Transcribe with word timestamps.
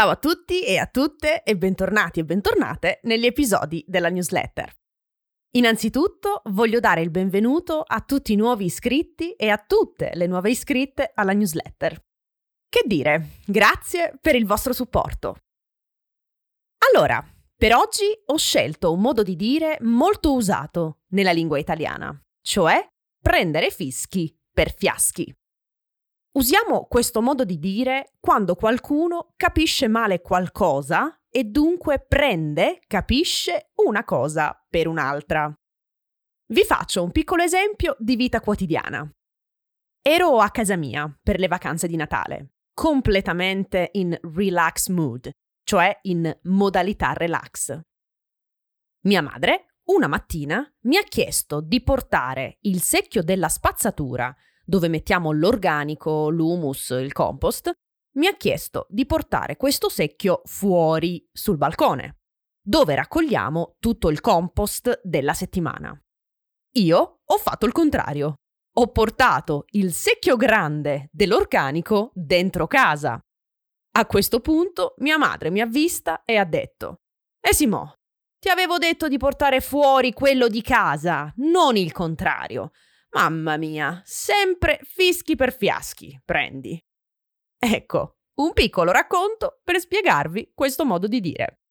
Ciao 0.00 0.08
a 0.08 0.16
tutti 0.16 0.64
e 0.64 0.78
a 0.78 0.86
tutte 0.86 1.42
e 1.42 1.58
bentornati 1.58 2.20
e 2.20 2.24
bentornate 2.24 3.00
negli 3.02 3.26
episodi 3.26 3.84
della 3.86 4.08
newsletter. 4.08 4.74
Innanzitutto 5.56 6.40
voglio 6.46 6.80
dare 6.80 7.02
il 7.02 7.10
benvenuto 7.10 7.82
a 7.86 8.00
tutti 8.00 8.32
i 8.32 8.36
nuovi 8.36 8.64
iscritti 8.64 9.32
e 9.32 9.50
a 9.50 9.58
tutte 9.58 10.12
le 10.14 10.26
nuove 10.26 10.48
iscritte 10.48 11.12
alla 11.14 11.34
newsletter. 11.34 12.02
Che 12.66 12.82
dire, 12.86 13.40
grazie 13.44 14.16
per 14.18 14.36
il 14.36 14.46
vostro 14.46 14.72
supporto. 14.72 15.36
Allora, 16.90 17.22
per 17.54 17.74
oggi 17.74 18.06
ho 18.24 18.38
scelto 18.38 18.94
un 18.94 19.02
modo 19.02 19.22
di 19.22 19.36
dire 19.36 19.76
molto 19.82 20.32
usato 20.32 21.00
nella 21.08 21.32
lingua 21.32 21.58
italiana, 21.58 22.18
cioè 22.40 22.88
prendere 23.20 23.70
fischi 23.70 24.34
per 24.50 24.72
fiaschi. 24.74 25.30
Usiamo 26.32 26.86
questo 26.86 27.20
modo 27.20 27.44
di 27.44 27.58
dire 27.58 28.12
quando 28.20 28.54
qualcuno 28.54 29.32
capisce 29.36 29.88
male 29.88 30.20
qualcosa 30.20 31.20
e 31.28 31.42
dunque 31.42 31.98
prende, 32.06 32.78
capisce 32.86 33.70
una 33.84 34.04
cosa 34.04 34.64
per 34.68 34.86
un'altra. 34.86 35.52
Vi 36.52 36.64
faccio 36.64 37.02
un 37.02 37.10
piccolo 37.10 37.42
esempio 37.42 37.96
di 37.98 38.14
vita 38.14 38.40
quotidiana. 38.40 39.08
Ero 40.02 40.38
a 40.38 40.50
casa 40.50 40.76
mia 40.76 41.12
per 41.20 41.40
le 41.40 41.48
vacanze 41.48 41.88
di 41.88 41.96
Natale, 41.96 42.52
completamente 42.72 43.90
in 43.94 44.16
relax 44.34 44.88
mood, 44.88 45.30
cioè 45.64 45.98
in 46.02 46.32
modalità 46.44 47.12
relax. 47.12 47.76
Mia 49.02 49.20
madre, 49.20 49.74
una 49.86 50.06
mattina, 50.06 50.64
mi 50.82 50.96
ha 50.96 51.02
chiesto 51.02 51.60
di 51.60 51.82
portare 51.82 52.58
il 52.60 52.80
secchio 52.80 53.24
della 53.24 53.48
spazzatura 53.48 54.32
dove 54.64 54.88
mettiamo 54.88 55.32
l'organico, 55.32 56.28
l'humus, 56.30 56.90
il 56.90 57.12
compost, 57.12 57.72
mi 58.12 58.26
ha 58.26 58.36
chiesto 58.36 58.86
di 58.88 59.06
portare 59.06 59.56
questo 59.56 59.88
secchio 59.88 60.42
fuori 60.44 61.26
sul 61.32 61.56
balcone, 61.56 62.18
dove 62.60 62.94
raccogliamo 62.94 63.76
tutto 63.78 64.10
il 64.10 64.20
compost 64.20 65.00
della 65.02 65.34
settimana. 65.34 65.98
Io 66.74 67.20
ho 67.24 67.36
fatto 67.38 67.66
il 67.66 67.72
contrario. 67.72 68.34
Ho 68.74 68.92
portato 68.92 69.64
il 69.70 69.92
secchio 69.92 70.36
grande 70.36 71.08
dell'organico 71.10 72.12
dentro 72.14 72.68
casa. 72.68 73.20
A 73.92 74.06
questo 74.06 74.38
punto 74.40 74.94
mia 74.98 75.18
madre 75.18 75.50
mi 75.50 75.60
ha 75.60 75.66
vista 75.66 76.22
e 76.24 76.36
ha 76.36 76.44
detto: 76.44 77.00
Eh 77.40 77.52
Simo, 77.52 77.94
ti 78.38 78.48
avevo 78.48 78.78
detto 78.78 79.08
di 79.08 79.18
portare 79.18 79.60
fuori 79.60 80.12
quello 80.12 80.46
di 80.46 80.62
casa, 80.62 81.32
non 81.38 81.76
il 81.76 81.90
contrario. 81.90 82.70
Mamma 83.12 83.56
mia, 83.56 84.00
sempre 84.04 84.78
fischi 84.84 85.34
per 85.34 85.52
fiaschi, 85.52 86.20
prendi. 86.24 86.80
Ecco, 87.58 88.18
un 88.34 88.52
piccolo 88.52 88.92
racconto 88.92 89.60
per 89.64 89.80
spiegarvi 89.80 90.52
questo 90.54 90.84
modo 90.84 91.08
di 91.08 91.20
dire. 91.20 91.62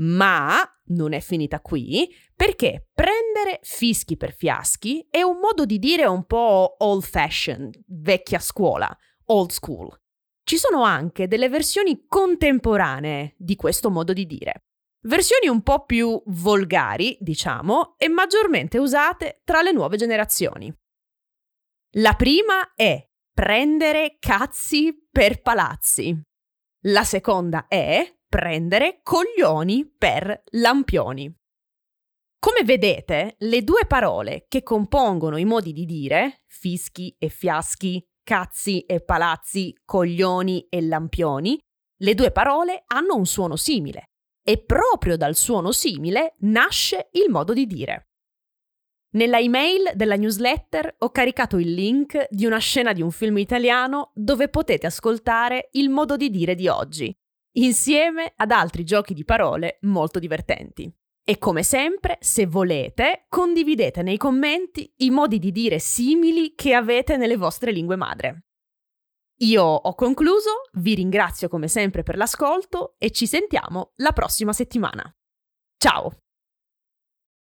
Ma 0.00 0.62
non 0.86 1.12
è 1.12 1.20
finita 1.20 1.60
qui, 1.60 2.08
perché 2.34 2.88
prendere 2.92 3.60
fischi 3.62 4.16
per 4.16 4.34
fiaschi 4.34 5.06
è 5.10 5.22
un 5.22 5.38
modo 5.38 5.64
di 5.64 5.78
dire 5.78 6.06
un 6.06 6.24
po' 6.24 6.76
old 6.78 7.02
fashioned, 7.02 7.82
vecchia 7.86 8.38
scuola, 8.38 8.94
old 9.26 9.50
school. 9.50 9.98
Ci 10.42 10.56
sono 10.56 10.82
anche 10.82 11.26
delle 11.26 11.48
versioni 11.48 12.04
contemporanee 12.06 13.34
di 13.38 13.56
questo 13.56 13.90
modo 13.90 14.12
di 14.12 14.26
dire. 14.26 14.64
Versioni 15.02 15.48
un 15.48 15.62
po' 15.62 15.86
più 15.86 16.22
volgari, 16.26 17.16
diciamo, 17.20 17.94
e 17.96 18.08
maggiormente 18.08 18.76
usate 18.76 19.40
tra 19.44 19.62
le 19.62 19.72
nuove 19.72 19.96
generazioni. 19.96 20.70
La 21.94 22.12
prima 22.14 22.74
è 22.74 23.02
prendere 23.32 24.16
cazzi 24.18 24.94
per 25.10 25.40
palazzi. 25.40 26.20
La 26.84 27.04
seconda 27.04 27.66
è 27.66 28.14
prendere 28.28 29.00
coglioni 29.02 29.90
per 29.90 30.42
lampioni. 30.52 31.34
Come 32.38 32.62
vedete, 32.64 33.36
le 33.38 33.64
due 33.64 33.86
parole 33.86 34.44
che 34.48 34.62
compongono 34.62 35.38
i 35.38 35.46
modi 35.46 35.72
di 35.72 35.86
dire, 35.86 36.42
fischi 36.46 37.14
e 37.18 37.30
fiaschi, 37.30 38.06
cazzi 38.22 38.82
e 38.82 39.02
palazzi, 39.02 39.74
coglioni 39.82 40.66
e 40.68 40.82
lampioni, 40.82 41.58
le 42.00 42.14
due 42.14 42.32
parole 42.32 42.84
hanno 42.86 43.16
un 43.16 43.26
suono 43.26 43.56
simile 43.56 44.09
e 44.50 44.58
proprio 44.58 45.16
dal 45.16 45.36
suono 45.36 45.70
simile 45.70 46.34
nasce 46.40 47.10
il 47.12 47.30
modo 47.30 47.52
di 47.52 47.66
dire. 47.66 48.08
Nella 49.12 49.38
email 49.38 49.92
della 49.94 50.16
newsletter 50.16 50.96
ho 50.98 51.10
caricato 51.10 51.56
il 51.56 51.72
link 51.72 52.26
di 52.30 52.46
una 52.46 52.58
scena 52.58 52.92
di 52.92 53.00
un 53.00 53.12
film 53.12 53.38
italiano 53.38 54.10
dove 54.12 54.48
potete 54.48 54.88
ascoltare 54.88 55.68
il 55.72 55.88
modo 55.88 56.16
di 56.16 56.30
dire 56.30 56.56
di 56.56 56.66
oggi, 56.66 57.16
insieme 57.58 58.32
ad 58.34 58.50
altri 58.50 58.82
giochi 58.82 59.14
di 59.14 59.24
parole 59.24 59.78
molto 59.82 60.18
divertenti. 60.18 60.92
E 61.22 61.38
come 61.38 61.62
sempre, 61.62 62.18
se 62.18 62.46
volete, 62.46 63.26
condividete 63.28 64.02
nei 64.02 64.16
commenti 64.16 64.92
i 64.96 65.10
modi 65.10 65.38
di 65.38 65.52
dire 65.52 65.78
simili 65.78 66.54
che 66.56 66.74
avete 66.74 67.16
nelle 67.16 67.36
vostre 67.36 67.70
lingue 67.70 67.94
madre. 67.94 68.46
Io 69.42 69.62
ho 69.62 69.94
concluso, 69.94 70.68
vi 70.74 70.94
ringrazio 70.94 71.48
come 71.48 71.66
sempre 71.66 72.02
per 72.02 72.18
l'ascolto 72.18 72.94
e 72.98 73.10
ci 73.10 73.26
sentiamo 73.26 73.92
la 73.96 74.12
prossima 74.12 74.52
settimana. 74.52 75.02
Ciao! 75.78 76.12